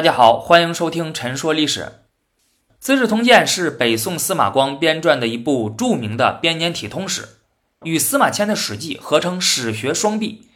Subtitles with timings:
[0.00, 1.80] 大家好，欢迎收听陈说历史。
[2.80, 7.28] 《资治通鉴》是北宋司马光编撰的一部著名的编年体通史，
[7.82, 10.48] 与司马迁的《史记》合称史学双璧。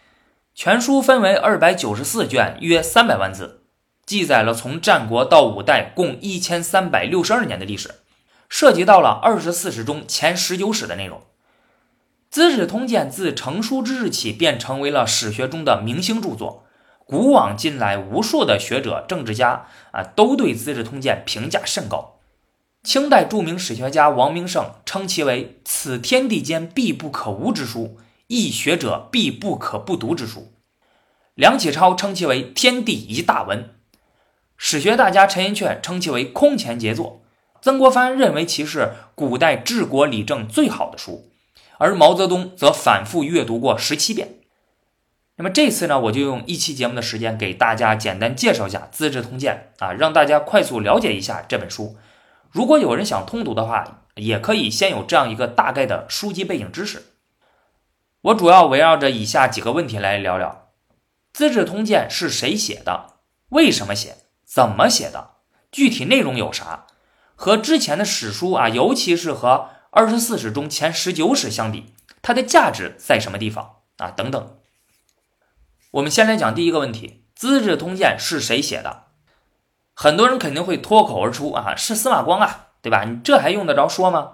[0.54, 3.60] 全书分为二百九十四卷，约三百万字，
[4.06, 7.96] 记载了从战国到五代共一千三百六十二年的历史，
[8.48, 11.18] 涉及到了二十四史中前十九史的内容。
[12.30, 16.63] 《资治通鉴》自成书之日起便成为了史学中的明星著作。
[17.06, 22.18] 古往今来，无数的学者、政治家啊，都对《资治通鉴》评价甚高。
[22.82, 30.52] 清代著名史学家王明胜称其为“此天地间必不可无之书，亦学者必不可不读之书”。
[31.34, 33.70] 梁启超称其为“天地一大文”。
[34.56, 37.22] 史学大家陈寅恪称其为“空前杰作”。
[37.60, 41.30] 曾国藩认为其是古代治国理政最好的书，
[41.78, 44.36] 而毛泽东则反复阅读过十七遍。
[45.36, 51.96] 那么这次呢，我就用一期节目的时间给大家简单介绍一下《资治通鉴》啊，让大家快速了解一下这本书。
[52.52, 57.06] 如果有人想通读的话，也可以先有这样一个大概的书籍背景知识。
[58.20, 60.68] 我主要围绕着以下几个问题来聊聊：
[61.32, 63.14] 《资治通鉴》是谁写的？
[63.48, 64.18] 为什么写？
[64.44, 65.30] 怎么写的？
[65.72, 66.86] 具体内容有啥？
[67.34, 74.12] 和之前的史书啊，尤其是和二十四史中前十九史相比，它的价值在什么地方啊？
[74.12, 74.58] 等等。
[75.94, 79.04] 我们先来讲第一个问题，《资治通鉴》是谁写的？
[79.94, 83.04] 很多人肯定会脱口而出啊，是司马光啊，对吧？
[83.04, 84.32] 你这还用得着说吗？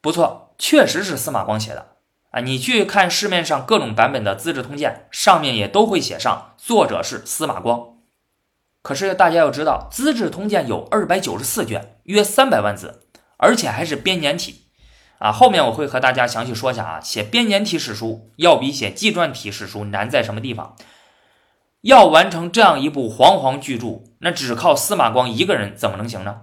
[0.00, 1.96] 不错，确实是司马光写的
[2.30, 2.40] 啊。
[2.42, 7.96] 你去看市面上各种版本的《资治通鉴》，上面也都会写上作者是司马光。
[8.82, 14.66] 可是大家要知道，《资治通鉴》有二百九十四卷，约三百万字，而且还是编年体。
[15.20, 20.76] 啊，后面我会和大家详细说一下啊，写编年体史书要比写纪传体史书难在什么地方？
[21.82, 26.42] 要完成这样一部煌煌巨著，那只靠司马光一个人怎么能行呢？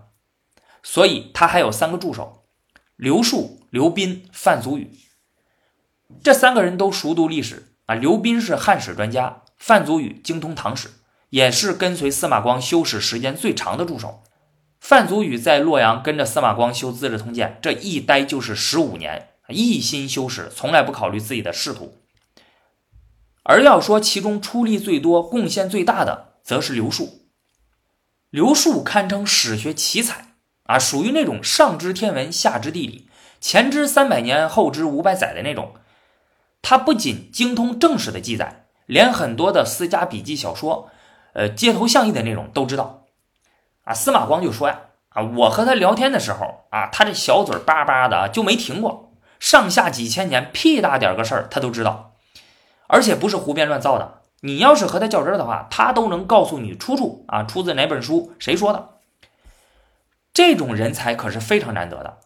[0.84, 2.44] 所以他还有三个助手：
[2.96, 4.92] 刘树、刘斌、范祖禹。
[6.24, 10.90] 这三个人都熟读历史啊，刘斌是汉史专家，范祖禹精通唐史，
[11.32, 14.24] 也是跟随司马光修史时间最长的助手。
[14.88, 21.98] 范祖禹在洛阳跟着司马光修《资治通鉴》，这一待就是十五年，一心修史，从来不考虑自己的仕途。
[23.44, 27.28] 而要说其中出力最多、贡献最大的，则是刘树。
[28.30, 33.10] 刘树堪称史学奇才啊，属于那种上知天文、下知地理、
[33.42, 35.74] 前知三百年、后知五百载的那种。
[36.62, 40.90] 他不仅精通正史的记载，连很多的私家笔记小说、
[41.34, 43.04] 呃街头巷议的内容都知道。
[43.88, 52.16] 啊，司马光就说呀，啊，我和他聊天的时候啊，他这小嘴叭叭的就没停过，上下几千年，屁大点个事儿他都知道，
[52.88, 54.22] 而且不是胡编乱造的。
[54.42, 58.90] 你要是和他较真的话，他都能告诉你出处啊，出自哪本书，谁说的。
[60.34, 62.18] 这种人才可是非常难得的。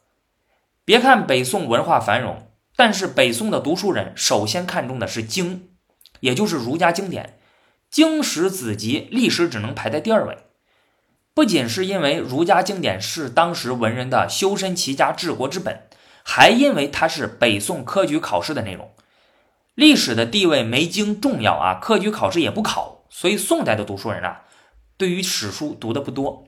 [0.83, 5.69] 别看北宋文化繁荣，但是北宋的读书人首先看重的是经，
[6.21, 7.37] 也就是儒家经典，
[7.89, 10.39] 经史子集，历史只能排在第二位。
[11.33, 15.83] 不仅是因为儒家经典是当时文人的修身齐家治国之本，
[16.23, 18.91] 还因为它是北宋科举考试的内容。
[19.73, 24.41] 历史的地位没经重要啊，科举考试也不考，所以宋代的读书人啊，
[24.97, 26.45] 对于史书读的不多。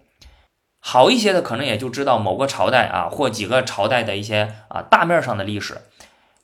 [0.79, 5.83] 好一些的可能也就知道某个朝代啊，或几个朝代的一些啊大面上的历史。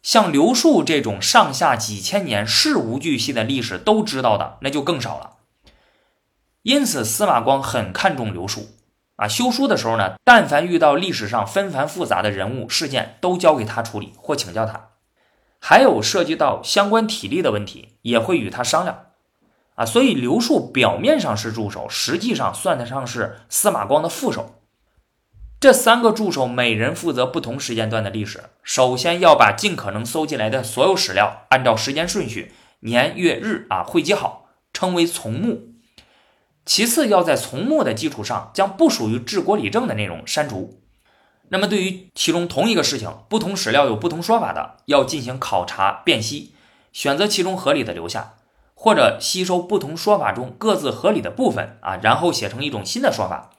[0.01, 5.38] 像刘树这种上下几千年事无巨细的历史都知道的，那就更少了。
[6.63, 8.67] 因此，司马光很看重刘树
[9.15, 9.27] 啊。
[9.27, 14.89] 修书的时候呢，但凡遇到历史上纷繁复杂的人物事件，都交给他处理或请教他。
[15.61, 19.07] 还有涉及到相关体力的问题，也会与他商量
[19.75, 19.85] 啊。
[19.85, 24.55] 所以，刘树表面上是助手，实际上算得上是司马光的副手。
[25.59, 28.45] 这三个助手每人负责不同时间段的历史。
[28.63, 35.68] 首先要把尽可能搜集来的所有史料，按照时间顺序、年月日啊汇集好，称为从目。
[36.69, 40.83] 其次，要在从目的基础上，将不属于治国理政的内容删除。
[41.47, 46.53] 那么，对于其中同一个事情，不同史料有不同说法的，要进行考察辨析，
[46.93, 48.35] 选择其中合理的留下，
[48.75, 53.49] 或者吸收不同说法中各自合理的部分啊，然后写成一种新的说法。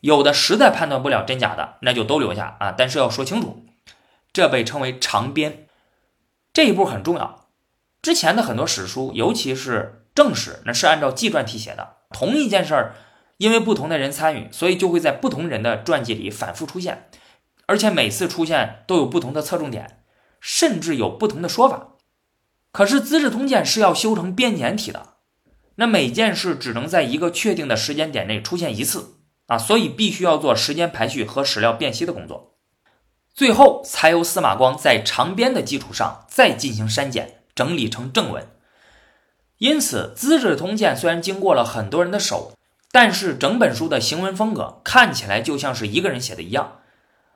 [0.00, 3.64] 有的实在判断不了真假的，那就都留下啊，但是要说清楚，
[4.32, 5.68] 这被称为长编。
[6.52, 7.46] 这一步很重要。
[8.02, 11.97] 之前的很多史书，尤其是正史，那是按照纪传体写的。
[12.10, 12.94] 同一件事儿，
[13.36, 17.08] 因为不同的人参与，所以就会在不同人的传记里反复出现，
[17.66, 20.02] 而且每次出现都有不同的侧重点，
[20.40, 21.96] 甚至有不同的说法。
[22.72, 25.14] 可是《资治通鉴》是要修成编年体的，
[25.76, 29.16] 那每件事只能在一个确定的时间点内出现一次
[29.46, 32.58] 啊，所以必须要做时间排序和史料辨析的工作，
[33.34, 38.46] 最后才由司马光在长编的基础上再进行删减，整理成正文。
[39.58, 42.52] 因此，《资治通鉴》虽然经过了很多人的手，
[42.92, 46.78] 但是整本书的行文风格看起来就像是一个人写的一样。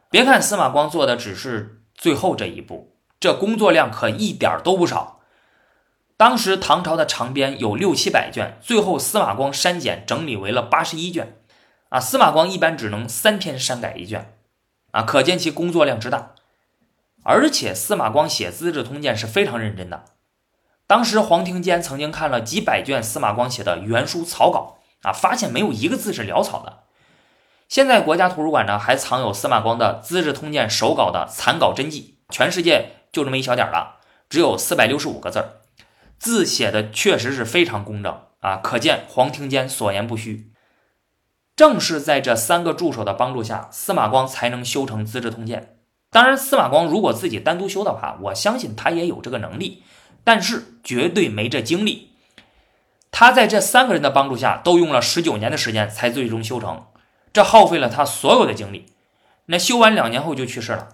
[0.09, 5.21] 别看司马光做的只是最后这一步，这工作量可一点都不少。
[6.17, 11.37] 当时唐朝的长编有六七百卷，最后司马光删减整理为了八十一卷，
[11.89, 14.37] 啊，司马光一般只能三天删改一卷，
[14.93, 16.35] 啊，可见其工作量之大。
[17.25, 20.05] 而且司马光写《资治通鉴》是非常认真的。
[20.93, 26.81] 当时黄庭坚曾经看了几百卷司马光写的原书草稿，啊，发现没有一个字是潦草的。
[27.67, 35.63] 现在国家图书馆呢还藏有司马光的《资治通鉴》手稿的残稿真迹，全世界就这么一小点了，只有四百六十五个字儿。
[36.19, 40.53] 字写的确实是非常工整啊，可见黄庭坚所言不虚。
[41.57, 45.61] 正是在这三个助手的帮助下，司马光才能修成《资治通鉴》。
[46.11, 49.83] 当然，司马光如果自己单独修的话，我相信他也有这个能力，
[50.25, 52.11] 但是绝对没这精力。
[53.11, 56.87] 他在这三个人的帮助下，都用了十九年的时间才最终修成，
[57.33, 58.87] 这耗费了他所有的精力。
[59.47, 60.89] 那修完两年后就去世了。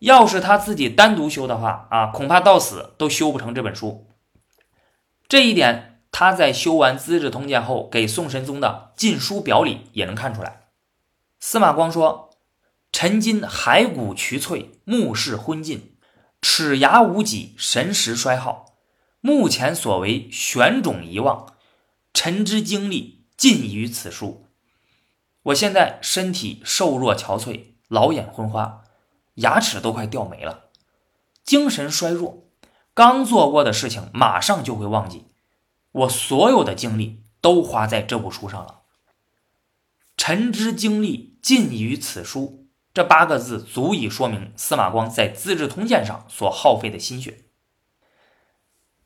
[0.00, 4.06] 要是他自己单独修的话啊，恐怕到死都修不成这本书。
[5.28, 10.62] 这一点，他在修完《资治通鉴》后给宋神宗的禁书表里也能看出来。
[11.38, 12.30] 司马光说
[12.92, 15.89] ：“臣今骸骨憔悴，目视昏尽，
[16.40, 18.76] 齿牙无几，神识衰耗。
[19.20, 21.54] 目前所为玄种遗忘，
[22.14, 24.46] 臣之精力尽于此书。
[25.44, 28.82] 我现在身体瘦弱憔悴，老眼昏花，
[29.34, 30.70] 牙齿都快掉没了，
[31.44, 32.46] 精神衰弱。”
[32.92, 35.26] 刚做过的事情，马上就会忘记。
[35.92, 38.80] 我所有的精力都花在这部书上了。
[40.16, 42.59] 臣之精力尽于此书，
[42.92, 47.38] 这八个字足以说明司马光在《资治通鉴》上所耗费的心血。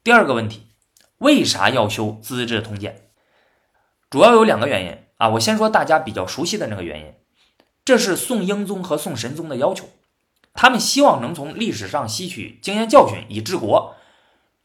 [0.02, 0.69] 第二个问题，
[1.19, 2.96] 为啥要修《资治通鉴》？
[4.08, 5.28] 主要有两个原因啊。
[5.31, 7.14] 我先说大家比较熟悉的那个原因，
[7.84, 9.88] 这是宋英宗和宋神宗的要求。
[10.54, 13.96] 他们希望能从历史上吸取经验教训以治国，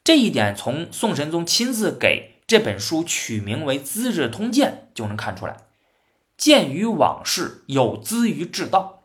[0.03, 5.57] 这一点从宋神宗亲自给这本书取名为《资治通鉴》就能看出来。
[6.37, 8.98] 鉴于往事，有资于治道，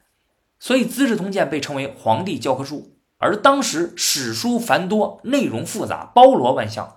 [0.65, 2.97] 所以《资治通鉴》被称为皇帝教科书。
[3.19, 6.97] 而当时史书繁多，内容复杂，包罗万象，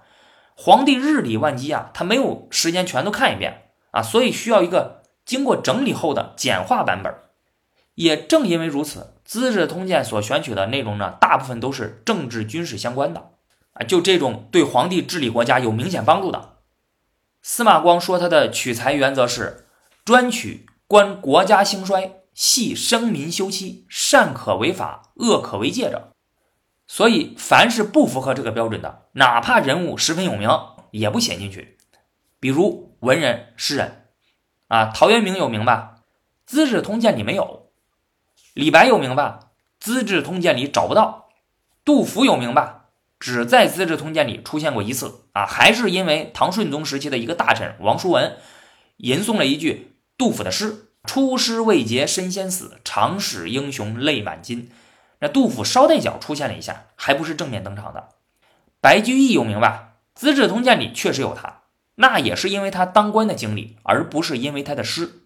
[0.56, 7.14] 皇帝日理万机啊，他没有时间全都看一遍啊，所以需要一个经过整理后的简化版本。
[7.96, 9.00] 也正因为如此。
[9.30, 13.32] 《资治通鉴》所选取的内容呢，大部分都是政治军事相关的，
[13.74, 16.54] 啊，就这种对皇帝治理国家有明显帮助的。
[17.42, 19.68] 司马光说他的取材原则是
[20.06, 26.14] 专取观国家兴衰、系生民休戚、善可为法、恶可为戒者，
[26.86, 30.48] 所以凡是不符合这个标准的，哪怕人物十分有名，
[30.92, 31.80] 也不写进去。
[32.40, 34.06] 比如文人、诗人，
[34.68, 35.96] 啊，陶渊明有名吧，
[36.46, 37.72] 《资治通鉴》里没有。
[38.54, 39.40] 李白有名吧，
[39.80, 41.30] 《资治通鉴》里找不到；
[41.84, 42.86] 杜甫有名吧，
[43.20, 48.38] 只在《资治通鉴》里出现过一次啊，还是因为唐顺宗时期的一个大臣王叔文
[48.98, 54.70] 吟诵了一句杜甫的诗：“出师未捷身先死，长使英雄泪满襟。”
[55.20, 58.10] 那杜甫捎带脚出现了一下，还不是正面登场的。
[58.80, 61.62] 白居易有名吧，《资治通鉴》里确实有他，
[61.96, 65.24] 那也是因为他当官的经历，而不是因为他的诗。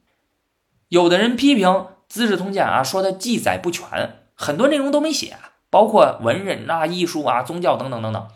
[0.87, 1.67] 有的人批评。
[2.13, 5.37] 《资治通鉴》啊，说他记载不全，很多内容都没写，
[5.69, 8.27] 包括文人啊、艺术啊、宗教等等等等，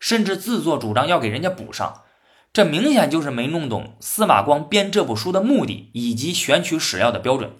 [0.00, 2.03] 甚至自作主张要给人家补上，
[2.54, 7.50] 这明显就是没弄懂司马光编这部书的目的以及选取史料的标准。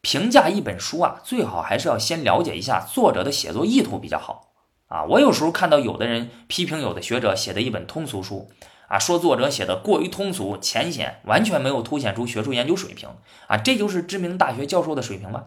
[0.00, 4.54] 评价一本书啊，最好还是要先了解一下作者的写作意图比较好
[4.88, 5.04] 啊。
[5.04, 8.50] 我有时候看到有的人批评有的学者写的一本通俗书。
[8.88, 13.08] 啊，说作者写的过于通俗浅显，完全没有凸显出学术研究水平
[13.46, 15.44] 啊，这就是知名大学教授的水平吗？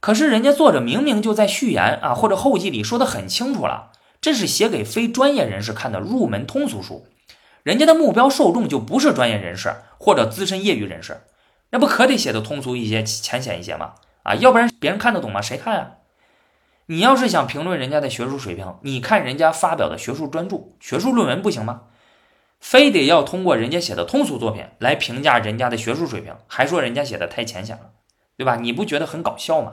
[0.00, 7.06] 可是人家作者明明就在序言啊或者后记里说的很清楚了，这是写给非专业人士看的入门通俗书，
[7.62, 11.22] 人家的目标受众就不是专业人士或者资深业余人士，
[11.70, 13.94] 那不可得写的通俗一些、浅显一些吗？
[14.24, 15.40] 啊，要不然别人看得懂吗？
[15.40, 15.92] 谁看啊？
[16.86, 21.82] 你要是想评论人家的学术水平，你看人家发表的学术专著、学术论文不行吗？
[22.60, 27.90] 非得要通过人家写的通俗作品来评价人家的学术水平，还说人家写的太浅显了，
[28.36, 28.56] 对吧？
[28.56, 29.72] 你不觉得很搞笑吗？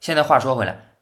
[0.00, 0.95] 现在话说回来，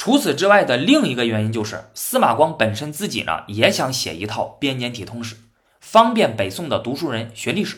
[0.00, 5.36] 除此之外的另一个原因就是司马光本身自己呢也想写一套编年体通史，
[5.78, 7.76] 方便北宋的读书人学历史。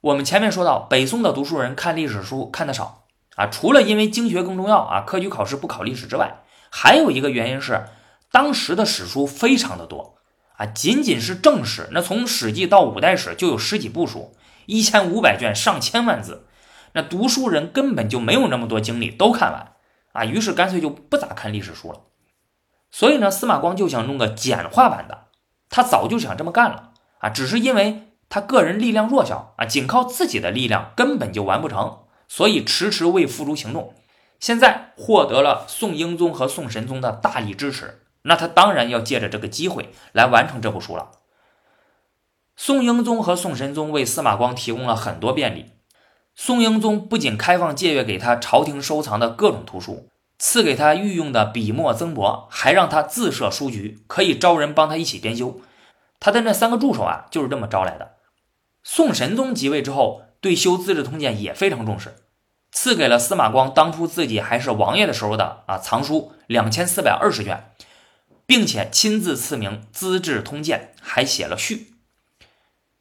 [0.00, 3.04] 我们前面说到，北宋的读书人看历史书看得少
[3.36, 7.84] 啊，除了因为经学更重要啊，科举考试不考历史之外，还有一个原因是
[8.32, 10.14] 当时的史书非常的多
[10.56, 14.34] 啊，仅仅是正史，那从《史记》到五代史就有十几部书，
[14.64, 16.46] 一千五百卷，上千万字，
[16.94, 19.69] 那读书人根本就没有那么多精力都看完
[20.12, 22.00] 啊，于是干脆就不咋看历史书了。
[22.90, 25.26] 所以呢，司马光就想弄个简化版的，
[25.68, 28.06] 他早就想这么干了啊，只是因为。
[28.32, 33.92] 他个人力量弱小啊，仅靠自己的力量根本就完不成，所以迟迟未付诸行动。
[34.38, 41.10] 现在获得了宋英宗和宋神宗的大力支持，那他当然要借着这个机会来完成这部书了。
[42.54, 45.72] 宋英宗和宋神宗为司马光提供了很多便利。
[46.42, 55.60] 宋英宗不仅开放借阅给他朝廷收藏的各种图书，赐给他御用的笔墨增帛，还让他自设书局，可以招人帮他一起编修。
[56.18, 58.12] 他的那三个助手啊，就是这么招来的。
[58.82, 62.14] 宋神宗即位之后，对修《资治通鉴》也非常重视，
[62.72, 67.74] 赐给了司马光当初自己还是王爷的时候的啊藏书两千四百二十卷，
[68.46, 71.92] 并且亲自赐名《资治通鉴》，还写了序。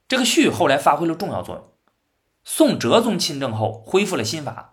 [0.09, 1.68] 这个序后来发挥了重要作用。
[2.51, 4.71] 宋哲宗亲政后，恢复了新法，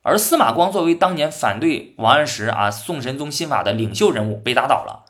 [0.00, 5.04] 而司马光作为当年反对王安石啊宋神宗新法的领袖人物被打倒了。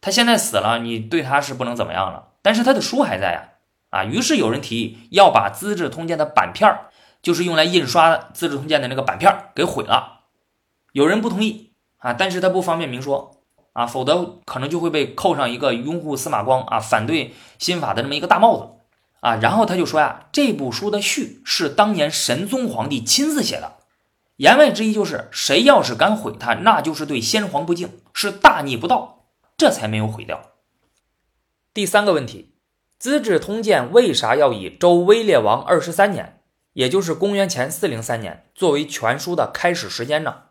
[0.00, 3.50] 他现在死了，你对他是不能怎么样了，但是他的书还在呀。
[3.90, 6.90] 啊，于是有人提议要把《资治通鉴》的版片儿，
[7.22, 10.22] 就是用来印刷《资治通鉴》的那个版片儿给毁了。
[10.90, 13.36] 有人不同意啊，但是他不方便明说
[13.72, 18.68] 啊，否则可能就会被扣上一个拥护司马光啊、反对新法的这么一个大帽子
[19.26, 19.36] 啊。
[19.36, 23.78] 然后他就说呀，这部书的序是当年神宗皇帝亲自写的，
[24.36, 30.52] 言外之意就是谁要是敢毁它，那就是对先皇不敬，是大逆不道，这才没有毁掉。
[31.74, 32.52] 第三个问题。
[32.98, 36.40] 《资治通鉴》为啥要以周威烈王二十三年，
[36.72, 40.36] 也就是公元前四零三年作为全书的开始时间呢？《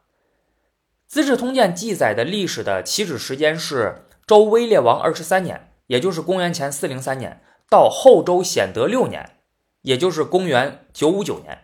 [1.08, 9.38] 资治通鉴》记载的历史的起始时间是周威烈王二十三年，也就是公元前四零三年，到后周显德六年，
[9.82, 11.60] 也就是公元九五九年。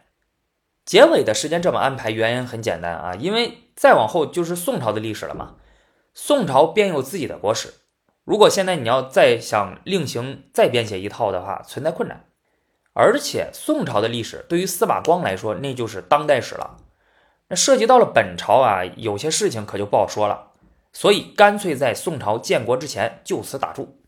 [0.83, 5.55] 结尾的时间这么安排，原因很简单啊，因为再往后就是宋朝的历史了嘛。
[6.13, 7.75] 宋朝编有自己的国史。
[8.23, 12.25] 如果现在你要再想另行再编写一套的话，存在困难。
[12.93, 16.77] 而且宋朝的历史对于司马光来说，那就是当代史了。
[17.47, 20.51] 那涉及到了本朝啊，有些事情可就不好说了。
[20.91, 24.00] 所以干脆在宋朝建国之前就此打住。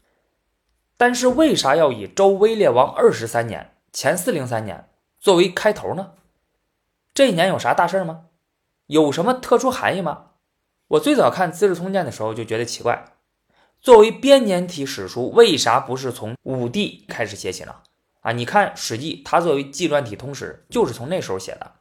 [0.98, 6.14] 但是为啥要以周威烈王二十三年（前四零三年）作为开头呢？
[7.14, 8.26] 这一年有啥大事吗？
[8.88, 10.32] 有什么特殊含义吗？
[10.90, 13.06] 我最早看《资治通鉴》的时候就觉得奇怪。
[13.82, 17.76] 作为编年体史书，为啥不是从武帝开始写起呢？
[18.22, 21.74] 啊，你看《史记》，它作为纪传体通史，就是从那时候写的。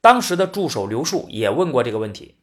[0.00, 2.36] 当时的助手刘树也问过这个问题，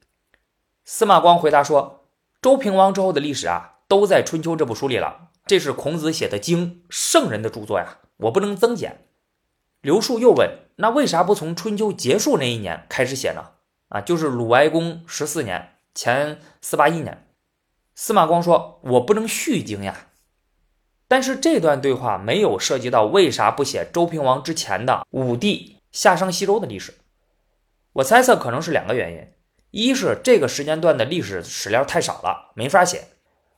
[0.84, 2.06] 司马光回答说
[2.42, 5.30] ：“周平王之后的历史啊，都在《春秋》这部书里了。
[5.46, 9.06] 这是孔子写的经，圣人的著作呀，我不能增减。”
[9.82, 13.52] 刘树又问：“那为啥不从春秋结束那一年开始写呢？
[13.90, 17.28] 啊，就是鲁哀公十四年（前四八一年）。”
[17.94, 20.08] 司马光说：“我不能续经呀。”
[21.08, 26.96] 但是这段对话没有涉及到为啥不写周平王之前的武帝夏商西周的历史。
[27.94, 29.28] 我猜测可能是两个原因：
[29.70, 33.02] 一是这个时间段的历史史料太少了，没法写；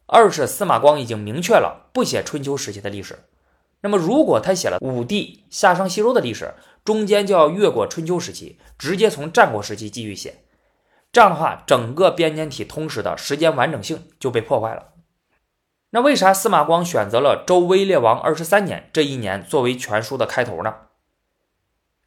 [0.08, 3.20] 二是司马光已经明确了不写春秋时期的历史。
[3.82, 10.44] 那么如果他写了武帝夏商西周的历史，中间就要越过春秋时期，直接从战国时期继续写。
[11.12, 14.94] 这样的话，整个编年体通史的时间完整性就被破坏了。
[15.92, 20.76] 那为啥司马光选择了周威烈王二十三年这一年作为全书的开头呢？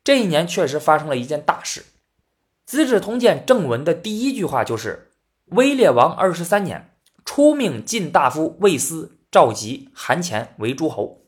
[0.03, 1.81] 这一年确实发生了一件大事，
[2.67, 5.11] 《资治通鉴》正文的第一句话就是
[5.53, 6.90] “威烈王二十三年，
[7.25, 11.19] 初命晋大夫魏斯、赵吉、韩虔为诸侯”。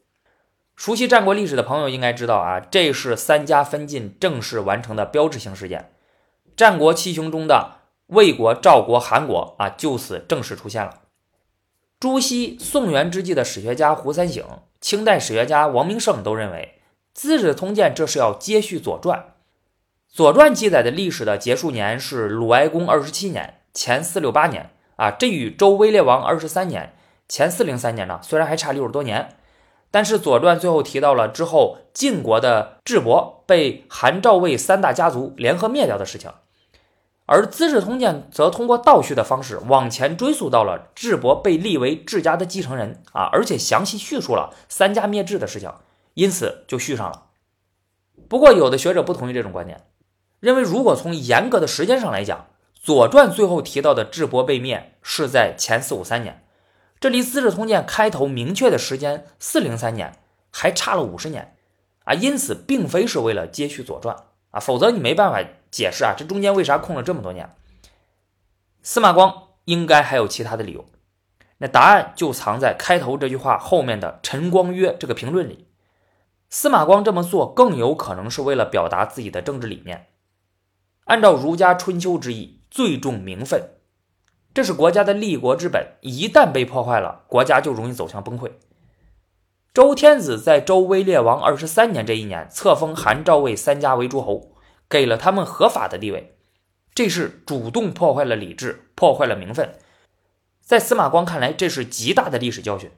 [0.75, 5.92] 熟悉战国历史的朋友应该知道啊，这是三家分晋正式完成的标志性事件。
[6.56, 11.02] 战国七雄中的魏国、赵国、韩国啊，就此正式出现了。
[12.00, 14.44] 朱熹宋元之际的史学家胡三省、
[14.80, 16.75] 清代史学家王明胜都认为，
[17.14, 19.18] 《资治通鉴》这是要接续《左传》。
[20.08, 24.70] 《左传》记载的历史的结束年是鲁哀公二十七年（前四六八年）
[25.02, 26.94] 啊，这与周威烈王二十三年
[27.28, 29.37] （前四零三年）呢，虽然还差六十多年。
[29.90, 36.30] 但是《左传》最后提到了之后晋国的智伯被韩赵魏三大家族联合灭掉的事情，
[37.26, 45.68] 而《资治通鉴》则通过倒叙的方式往前追溯到了智伯被立为智家的继承人啊，而且详细叙述了三家灭智的事情，
[46.14, 47.25] 因此就续上了。
[48.28, 49.82] 不过，有的学者不同意这种观点，
[50.38, 52.38] 认为如果从严格的时间上来讲，
[52.82, 56.44] 《左传》最后提到的智伯被灭是在前四五三年，
[56.98, 60.18] 这离《资治通鉴》开头明确的时间四零三年
[60.50, 61.56] 还差了五十年
[62.04, 64.16] 啊，因此并非是为了接续《左传》
[64.50, 65.42] 啊，否则你没办法。
[65.70, 67.48] 解释啊，这中间为啥空了这么多年？
[68.82, 70.84] 司马光应该还有其他的理由。
[71.56, 75.68] 那答案就藏在开头这句话后面的“陈光曰”这个评论里。
[76.50, 80.08] 司马光这么做更有可能是为了表达自己的政治理念。
[81.04, 83.68] 按照儒家春秋之意，最重名分，
[84.54, 85.98] 这是国家的立国之本。
[86.00, 88.52] 一旦被破坏了，国家就容易走向崩溃。
[89.74, 94.54] 周天子在周威烈王二十三年这一年，册封韩、赵、魏三家为诸侯。
[94.88, 96.38] 给了他们合法的地位，
[96.94, 99.74] 这是主动破坏了礼制，破坏了名分。
[100.62, 102.90] 在司马光看来，这是极大的历史教训。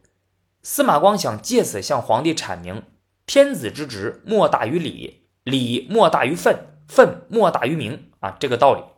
[0.63, 2.85] 司马光想借此向皇帝阐明：
[3.27, 8.94] 天子之职莫大于礼，礼莫大于分，分莫大于名啊，这个道理。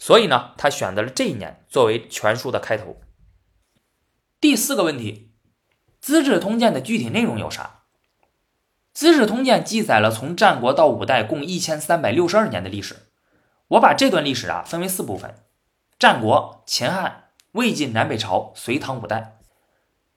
[0.00, 2.96] 所以呢，他选择了这一年作为全书的开头。
[4.40, 5.30] 第四个问题，
[6.00, 7.82] 《资治通鉴》的具体内容有啥？
[8.94, 13.10] 《资治通鉴》记载了从战国到五代共一千三百六十二年的历史。
[13.68, 15.34] 我把这段历史啊分为四部分：
[15.98, 19.38] 战国、秦汉、魏晋南北朝、隋唐五代。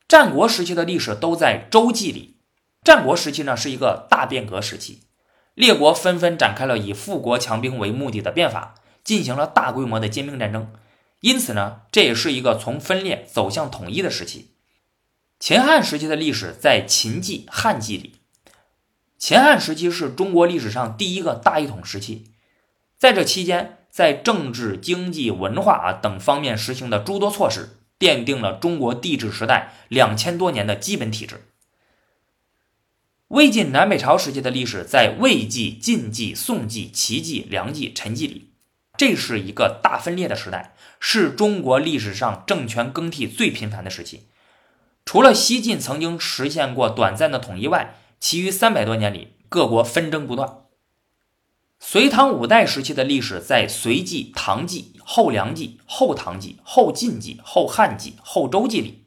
[0.07, 2.39] 战国时期的历史都在周记里。
[2.83, 5.03] 战国时期呢是一个大变革时期，
[5.53, 10.71] 列国纷纷展开了以富国强兵为目的的变法，进行了大规模的兼并战争。
[11.19, 14.51] 因此呢，这也是一个从分裂走向统一的时期。
[15.39, 18.15] 秦汉时期的历史在秦记、汉记里。
[19.17, 22.31] 秦汉时期是中国历史上第一个大一统时期，
[22.97, 31.45] 在这期间，在政治、经济、文化啊等方面实行的诸多措施，奠定了中国帝制时代两千多年的基本体制。
[33.29, 38.52] 魏晋南北朝时期的历史在魏纪、晋纪、宋纪、齐纪、梁纪、陈纪里，
[38.95, 44.27] 这是一个大分裂的时代，是中国历史上政权更替最频繁的时期。
[45.03, 50.59] 除了西晋曾经实现过短暂的统一外，其余三百多年里，各国纷争不断。
[51.79, 59.03] 隋唐五代时期的历史在隋纪、唐纪、后梁纪、后唐纪、后晋纪、后汉纪、后周纪里。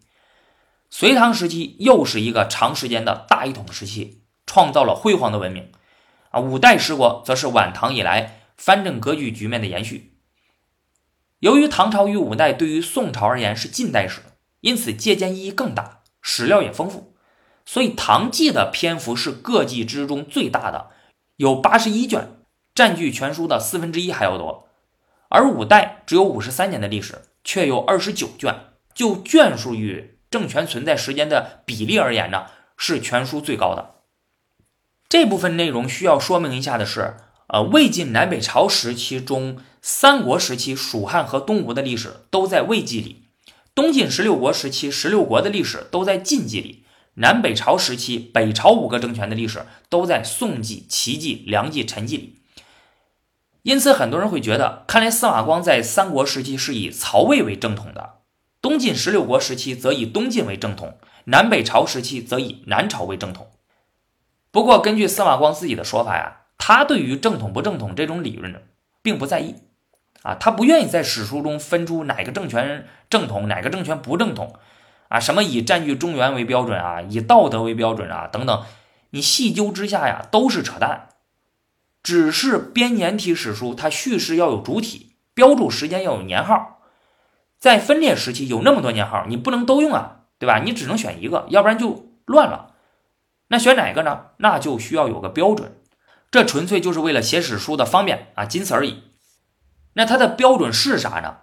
[0.91, 5.71] 隋唐时期又是一个长时间的大一统时期，创造了辉煌的文明。
[6.31, 10.19] 啊，五代十国则是晚唐以来藩镇割据局面的延续。
[11.41, 14.21] 由于唐朝与五代对于宋朝而言是近代史，
[14.61, 17.15] 因此借鉴意义更大，史料也丰富。
[17.65, 20.91] 所以《唐记》的篇幅是各纪之中最大的，
[21.37, 22.39] 有八十一卷，
[22.75, 24.69] 占据全书的四分之一还要多。
[25.29, 28.55] 而五代只有五十三年的历史，却有二十九卷，
[28.95, 33.97] 就卷数与政权存在时间的比例而言呢，是全书最高的。
[35.09, 37.17] 这部分内容需要说明一下的是，
[37.49, 43.25] 呃，魏晋南北朝时期中，三国时期蜀汉和东吴的历史都在魏纪里，
[43.75, 46.85] 东晋十六国时期十六国的历史都在晋纪里。
[47.19, 52.43] 南北朝时期，北朝五个政权的历史都在宋纪、齐纪、梁纪、陈纪里。
[53.63, 58.17] 因此，很多人会觉得，看来司马光在三国时期是以曹魏为正统的，
[58.61, 63.49] 东晋十六国时期则以东晋为正统，南北朝时期则以南朝为正统。
[64.51, 68.59] 不过，根据司马光自己的说法呀，他对于正统不正统这种理论呢
[69.01, 69.55] 并不在意
[70.23, 74.57] 啊，他不愿意在史书中分出哪个政权正统，哪个政权不正统。
[75.07, 78.65] 啊，什么以占据中原为标准啊，以道德为标准啊，等等，
[79.11, 81.11] 你细究之下呀，都是扯淡。
[82.03, 86.81] 只是编年体史书，它叙事要有主体，标注时间要有年号。
[87.61, 90.59] 在分裂时期有那么多年号，你不能都用啊，对吧？
[90.65, 92.75] 你只能选一个，要不然就乱了。
[93.47, 94.31] 那选哪个呢？
[94.39, 95.76] 那就需要有个标准。
[96.37, 99.05] 这纯粹就是为了写史书的方便啊，仅此而已。
[99.95, 101.39] 那它的标准是啥呢？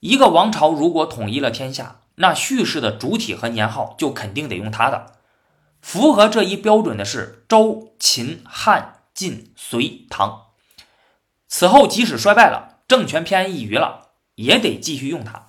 [0.00, 2.00] 一个王朝如果统一了天下。
[2.16, 5.14] 那叙事的主体和年号就肯定得用它的。
[5.80, 10.48] 符合这一标准的是周、秦、汉、晋、隋、唐。
[11.48, 15.48] 此后即使衰败了，政权偏安一隅了，也得继续用它。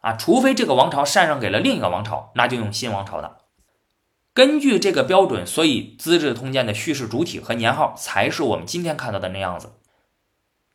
[0.00, 3.36] 啊，除非这个王朝禅让给了另一个王朝，那就用新王朝的。
[4.36, 9.72] 根据这个标准，所以《资治通鉴》的叙事主体和年号才是我们今天看到的那样子。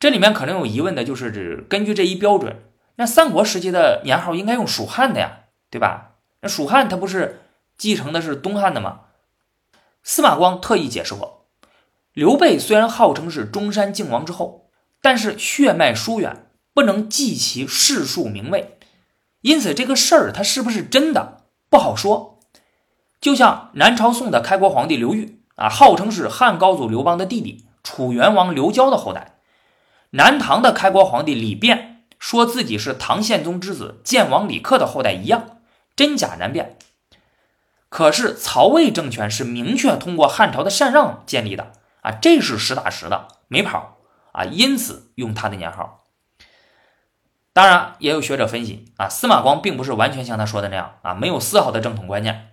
[0.00, 2.64] 这里面可能有疑问的就是，指根据这一标准。
[2.96, 6.16] 那三国时期的年号应该用蜀汉的呀，对吧？
[6.40, 7.42] 那蜀汉它不是
[7.78, 9.02] 继承的是东汉的吗？
[10.02, 11.46] 司马光特意解释过，
[12.12, 18.76] 刘备虽然号称是中山靖王之后，但是血脉疏远，不能记其世数名位，
[19.42, 22.31] 因此这个事儿它是不是真的不好说。
[23.22, 29.38] 就像南朝宋的开国皇帝刘裕啊，号称是汉高祖刘邦的弟弟，楚元王刘交的后代；
[30.10, 35.60] 南唐的开国皇帝李昪说自己是唐宪宗之子建王李克的后代一样，
[35.94, 36.76] 真假难辨。
[37.88, 43.98] 可是曹魏政权是明确通过汉朝的禅让建立的啊，这是实打实的，没跑
[44.32, 46.06] 啊，因此用他的年号。
[47.52, 52.51] 当然，也有学者分析啊，司马光并不是完全像他说的那样啊，没有丝毫的正统观念，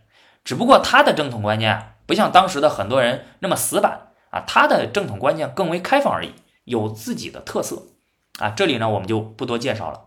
[0.50, 6.34] 只不过他的正统观念不像当时的很多人那么死板啊，他的正统观念更为开放而已，
[6.64, 7.84] 有自己的特色
[8.40, 8.50] 啊。
[8.50, 10.06] 这里呢，我们就不多介绍了。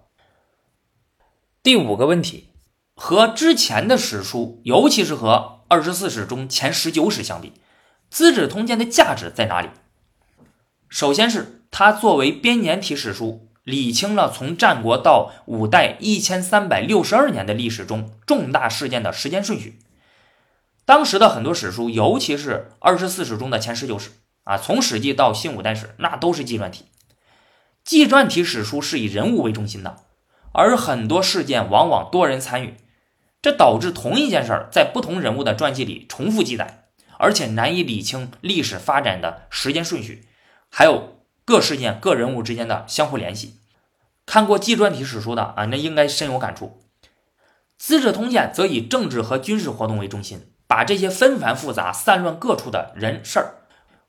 [1.63, 2.49] 第五个问题。
[2.97, 7.51] 和之前的史书，尤其是和二十四史中前十九史相比，
[8.11, 9.69] 《资治通鉴》的价值在哪里？
[10.89, 19.79] 首先是它作为编年体史书，理清了从战国到五代一千三百六十二年的历史中重大事件的时间顺序。
[20.93, 24.11] 当时的很多史书，尤其是二十四史中的前十九史
[24.45, 26.85] 啊，从《史记》到新五代史，那都是纪传体。
[27.83, 30.01] 纪传体史书是以人物为中心的，
[30.53, 32.75] 而很多事件往往多人参与。
[33.41, 36.85] 这导致同一件事儿在不同人物的传记里重复记载，
[37.17, 40.29] 而且难以理清历史发展的时间顺序，
[40.69, 43.61] 还有各事件、各人物之间的相互联系。
[44.27, 46.83] 看过纪传体史书的啊，那应该深有感触。
[47.79, 53.57] 《资治通鉴》则以政治和军事活动为中心，把这些纷繁复杂、散乱各处的人事儿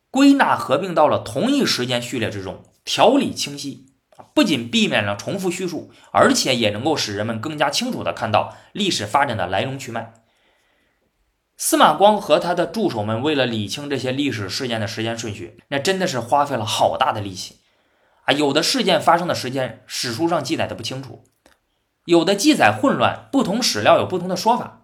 [0.10, 3.88] 归纳合并到了同一时间序列之中，条理清晰。
[4.34, 10.13] 不仅避免了重复叙述，而且也能够使人们更加清楚地看到历史发展的来龙去脉。
[11.58, 17.58] 司马光和他的助手们为了理清这些历史事件的时间顺序，那真的是花费了好大的力气
[18.23, 18.32] 啊！
[18.32, 21.26] 有的事件发生的时间史书上记载的不清楚，
[22.06, 24.82] 有的记载混乱，不同史料有不同的说法，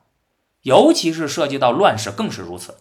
[0.62, 2.78] 尤其是涉及到乱世更是如此。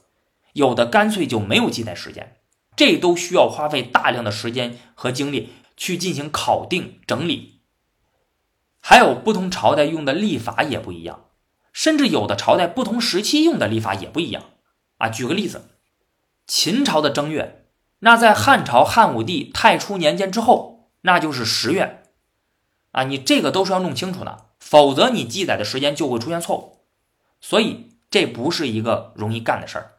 [0.52, 2.36] 有的干脆就没有记载时间，
[2.74, 5.50] 这都需要花费大量的时间和精力。
[5.80, 7.60] 去进行考定整理，
[8.80, 11.26] 还有不同朝代用的历法也不一样，
[11.72, 14.42] 甚至有的朝代不同时期用的历法也不一样
[14.96, 15.08] 啊。
[15.08, 15.68] 举个例子，
[16.48, 17.64] 秦朝的正月，
[18.00, 22.02] 那在汉朝汉武帝太初年间之后，那就是十月
[22.90, 23.04] 啊。
[23.04, 26.77] 你这个都是要弄清楚的，否则你记载的时间就会出现错误。
[27.40, 29.92] 所以这不是一个容易干的事儿。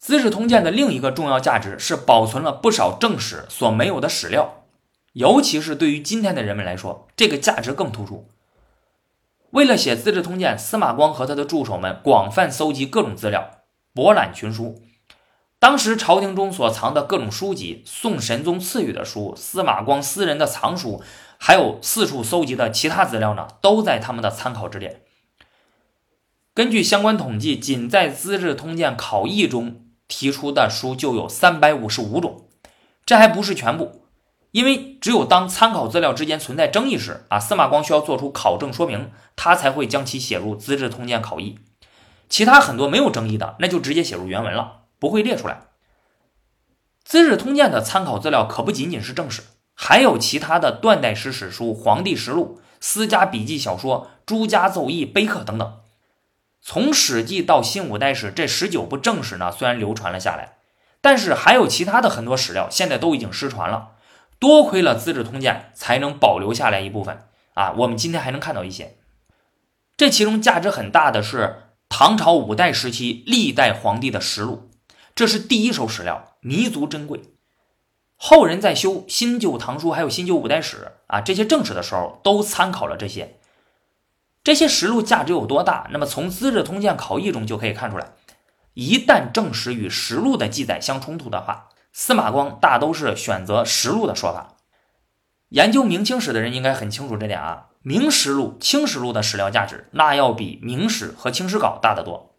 [0.08, 4.64] 《资治通鉴》的另一个重要价值是保存了不少正史所没有的史料，
[5.14, 8.28] 尤其是对于今天的人们来说，这个价值更突出。
[9.50, 13.62] 为了写《资治通鉴》，司马光和他的助手们广泛搜集各种资料，
[13.94, 14.82] 博览群书。
[15.58, 21.02] 当时朝廷中所藏的各种书籍、宋神宗赐予的书、司马光私人的藏书，
[21.38, 25.05] 还有四处搜集的其他资料呢，都在他们的参考之列。
[26.56, 29.82] 根据相关统计，仅在《资治通鉴》考异中。
[30.08, 32.48] 提出的书就有三百五十五种，
[33.04, 34.06] 这还不是全部，
[34.52, 41.50] 因为只有当参考资料之间存在争议时，啊，司马光需要做出考证说明，他才会将其写入《资治通鉴考异》。
[42.28, 45.54] 其他很多没有争议的，那就直接写入原文了，不会列出来。
[47.04, 49.42] 《资治通鉴》的参考资料可不仅仅是正史，
[49.74, 55.80] 还有其他的断代史史书、皇帝实录、私家笔记小说、诸家奏议、碑刻等等。
[56.68, 60.56] 从《史记》到新五代史，这十九部正史呢，虽然流传了下来，
[61.00, 63.90] 但是还有其他的很多史料，现在都已经失传了。
[64.40, 67.22] 多亏了《资治通鉴》，才能保留下来一部分
[67.54, 67.72] 啊。
[67.76, 68.96] 我们今天还能看到一些。
[69.96, 74.68] 这其中价值很大的是唐朝五代时期历代皇帝的实录，
[75.14, 77.22] 这是第一手史料，弥足珍贵。
[78.16, 80.76] 后人在修《新旧唐书》还有《新旧五代史》
[81.06, 83.38] 啊这些正史的时候，都参考了这些。
[84.46, 85.88] 这些实录价值有多大？
[85.90, 88.12] 那么从《资治通鉴考异》中就可以看出来。
[88.74, 94.54] 一旦正史与实录的记载相冲突的话，司马光大都是选择实录的说法。
[95.48, 97.70] 研究明清史的人应该很清楚这点啊。
[97.82, 102.36] 明实录、清实录的史料价值，那要比明史和清史稿大得多。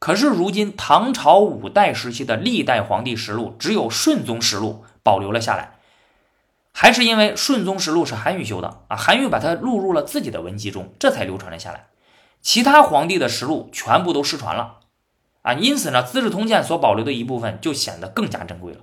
[0.00, 5.77] 可是如今唐朝五代时期的历代皇帝实录，只有顺宗实录保留了下来。
[6.80, 11.88] 还是因为顺宗实录是韩愈修的啊，韩愈把它录入了自己的文集中，这才流传了下来。
[12.40, 14.78] 其他皇帝的实录全部都失传了
[15.42, 18.82] 啊，因此呢，《资治通鉴》所保留的一部分就显得更加珍贵了。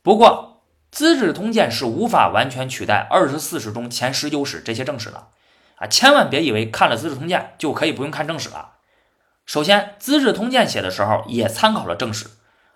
[0.00, 0.62] 不过，
[0.96, 5.28] 《资治通鉴》是无法完全取代二十四史中前十九史这些正史的
[5.76, 8.76] 啊，千万别以为看了《资治通鉴》就可以不用看正史了。
[9.44, 12.28] 首先，《资治通鉴》写的时候也参考了正史。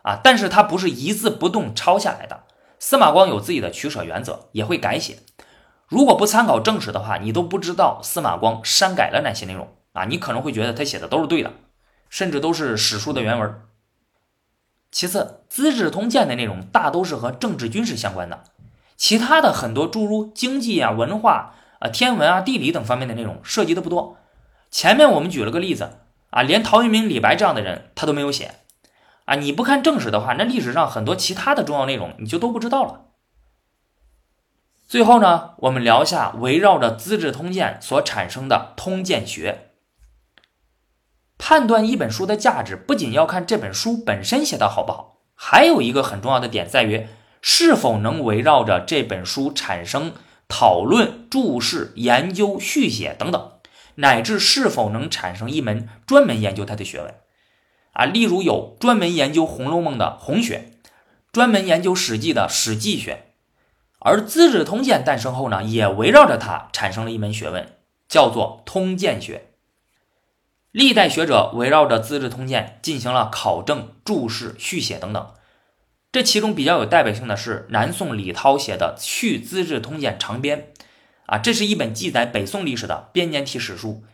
[0.02, 2.44] 啊，但是它不是一字不动抄下来的。
[2.78, 5.18] 司马光有自己的取舍原则，也会改写。
[5.88, 10.04] 如果不参考正史的话，你都不知道司马光删改了哪些内容啊！
[10.04, 11.52] 你可能会觉得他写的都是对的，
[12.08, 13.62] 甚至都是史书的原文。
[14.92, 18.44] 其次，《资治通鉴》的内容大都是和政治军事相关的，
[18.96, 24.16] 其他的很多诸如经济啊、文化啊、天文啊、地理等方面的内容涉及的不多。
[24.70, 25.98] 前面我们举了个例子
[26.30, 28.56] 啊，连陶渊明、李白这样的人他都没有写
[29.28, 29.34] 啊！
[29.34, 33.04] 你不看正史的话，那历史上很多其他的重要内容你就都不知道了。
[34.86, 39.72] 最后呢，我们聊一下围绕着《资治通鉴》所产生的通鉴学。
[41.36, 47.06] 判断一本书的价值，不仅要看这本书本身写的好不好，还有一个很重要的点在于，
[47.42, 50.14] 是否能围绕着这本书产生
[50.48, 53.52] 讨论、注释、研究、续写等等，
[53.96, 57.14] 乃至是否能产生一门专门研究它的学问。
[57.98, 60.70] 啊，例如有专门研究《红楼梦》的红学，
[61.32, 63.14] 专门研究《史记》的《史记学》。
[63.98, 67.74] 而《资治通鉴》诞生后呢，也围绕着它产生了一门学问，
[68.08, 69.48] 叫做通鉴学。
[70.70, 75.34] 历代学者围绕着《资治通鉴》进行了考证、注释、续写等等。
[76.12, 80.58] 这其中比较有代表性的是南宋李涛写的《续资治通鉴长编》，
[81.26, 84.04] 啊，这是一本记载北宋历史的编年体史书。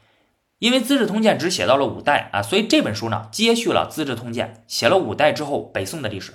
[0.59, 6.35] 因为《资治通鉴》只写到了五代啊，所以这本书呢接续了《资治通鉴》，写了五代之后北宋的历史。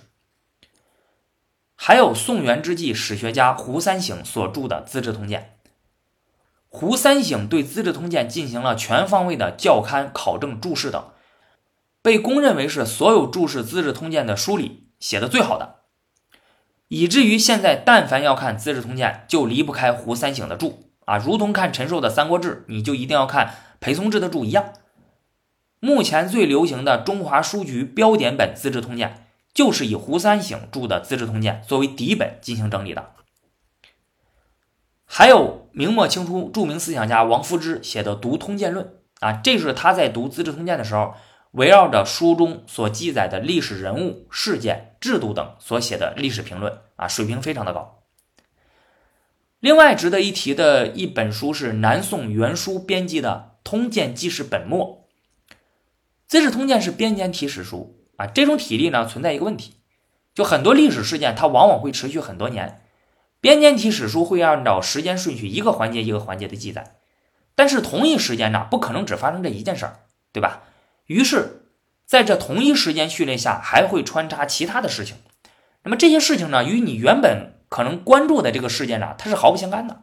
[1.75, 5.55] 还有宋元之际史学家胡三省所著的《资治通鉴》，
[6.67, 11.11] 胡三省对《资治通鉴》进行了全方位的校勘、考证、注释等，
[12.01, 15.77] 被公认为是所有注释《资治通鉴》的书里写的最好的，
[16.89, 24.73] 以至于现在但凡要看《资治通鉴》，就离不开胡三省的注啊，如同看陈寿的《三国志》，你就一定要看裴松之的注一样。
[25.79, 29.09] 目前最流行的中华书局标点本《资治通鉴》。
[29.51, 33.13] 就是以胡三省著的《资治通鉴》作为底本进行整理的，
[35.05, 38.85] 还有明末清初著名思想家王夫之写的《读通鉴论》
[39.19, 41.15] 啊，这是他在读《资治通鉴》的时候，
[41.51, 48.03] 围绕着书中所记载的历史人物、事件、制度等所写的历史评论啊，水平非常的高。
[49.59, 55.05] 另外值得一提的一本书是南宋原书编辑的《通鉴纪事本末》，
[56.27, 58.03] 《资治通鉴》是编年体史书。
[58.17, 59.75] 啊，这种体例呢存在一个问题，
[60.33, 62.81] 就很多历史事件它往往会持续很多年，
[63.39, 66.95] 编年体史书会按照时间顺序一个环节一个环节的记载，
[67.53, 69.99] 但是同一时间呢不可能只发生这一件事儿，
[70.33, 70.63] 对吧？
[71.05, 71.67] 于是
[72.07, 75.15] 在这同一时间序列下还会穿插其他的事情，
[75.83, 80.01] 那么这些事情呢与你原本可能关注的这个事件呢它是毫不相干的，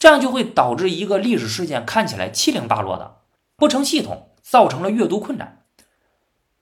[0.00, 3.18] 这样就会导致一个历史事件看起来七零八落的
[3.54, 5.66] 不成系统，造成了阅读困难。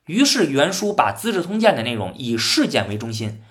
[0.06, 3.42] 于是原书把《资治通鉴》的内容以事件为中心，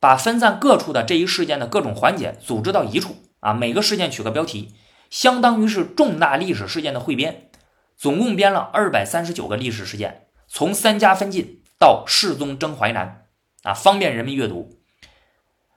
[0.00, 4.74] 把分散各处的这一事件的各种环节组织到一处啊，每个事件取个标题，
[5.10, 7.50] 相当于是重大历史事件的汇编。
[7.98, 13.26] 总共编了二百三十九个历史事件，从三家分晋到世宗征淮南
[13.62, 14.80] 啊，方便人们阅读。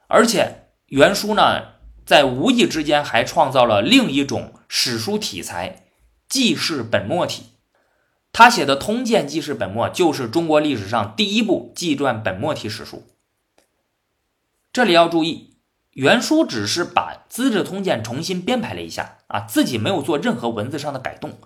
[0.08, 1.75] 而且原书呢，
[2.06, 5.88] 在无意之间还创造了另一种史书题材——
[6.28, 7.46] 记事本末体。
[8.32, 13.04] 他写的《通鉴纪事本末》就是中国历史上第一部纪传本末体史书。
[14.72, 15.56] 这里要注意，
[15.92, 21.38] 原书只是把《资治通鉴》重新编排了一下啊，自己没有做任何文字上的改动。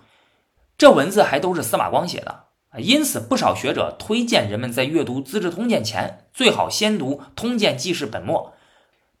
[0.77, 8.53] 这文字还都是司马光写的啊，因此不少学者推荐人们在阅读《资治通鉴》前，最好先读《通鉴纪事本末》，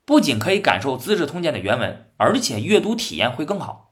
[0.05, 3.91] 不仅可以感受《资治通鉴》的原文，而且阅读体验会更好。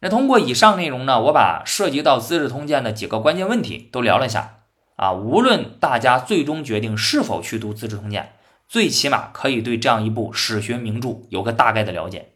[0.00, 4.58] 那通过以上内容呢，我把涉及到《资治通鉴》的几个关键问题都聊了一下
[4.96, 5.12] 啊。
[5.12, 8.34] 无论大家最终决定是否去读《资治通鉴》，
[8.68, 12.32] 最起码可以对这样一部史学名著有个大概的了解。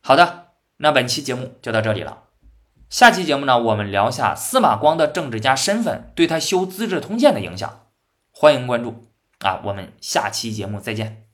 [0.00, 0.46] 好的，
[0.78, 2.22] 那本期节目就到这里了。
[2.88, 7.80] 下期节目呢，我们聊一下司马光的政治家身份对他修《资治通鉴》的影响。
[8.30, 9.05] 欢迎关注
[9.40, 11.25] 啊，我们下期节目再见。